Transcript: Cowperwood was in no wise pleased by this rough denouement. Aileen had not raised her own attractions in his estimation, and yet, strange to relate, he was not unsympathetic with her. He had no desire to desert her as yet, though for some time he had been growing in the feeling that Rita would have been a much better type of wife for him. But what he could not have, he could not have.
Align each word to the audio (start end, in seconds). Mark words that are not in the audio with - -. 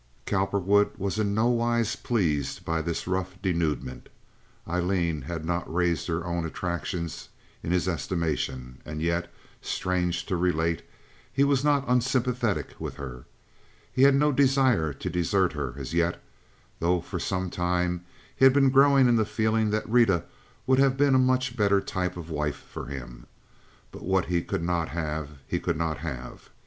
Cowperwood 0.25 0.97
was 0.97 1.19
in 1.19 1.35
no 1.35 1.45
wise 1.49 1.95
pleased 1.95 2.65
by 2.65 2.81
this 2.81 3.05
rough 3.05 3.39
denouement. 3.39 4.09
Aileen 4.67 5.21
had 5.21 5.45
not 5.45 5.71
raised 5.71 6.07
her 6.07 6.25
own 6.25 6.43
attractions 6.43 7.29
in 7.61 7.71
his 7.71 7.87
estimation, 7.87 8.81
and 8.83 8.99
yet, 8.99 9.31
strange 9.61 10.25
to 10.25 10.35
relate, 10.35 10.81
he 11.31 11.43
was 11.43 11.63
not 11.63 11.87
unsympathetic 11.87 12.69
with 12.79 12.95
her. 12.95 13.25
He 13.93 14.01
had 14.01 14.15
no 14.15 14.31
desire 14.31 14.91
to 14.91 15.07
desert 15.11 15.53
her 15.53 15.75
as 15.77 15.93
yet, 15.93 16.19
though 16.79 16.99
for 16.99 17.19
some 17.19 17.51
time 17.51 18.03
he 18.35 18.43
had 18.43 18.53
been 18.53 18.71
growing 18.71 19.07
in 19.07 19.17
the 19.17 19.23
feeling 19.23 19.69
that 19.69 19.87
Rita 19.87 20.23
would 20.65 20.79
have 20.79 20.97
been 20.97 21.13
a 21.13 21.19
much 21.19 21.55
better 21.55 21.79
type 21.79 22.17
of 22.17 22.31
wife 22.31 22.55
for 22.57 22.87
him. 22.87 23.27
But 23.91 24.01
what 24.01 24.25
he 24.25 24.41
could 24.41 24.63
not 24.63 24.89
have, 24.89 25.29
he 25.47 25.59
could 25.59 25.77
not 25.77 25.99
have. 25.99 26.49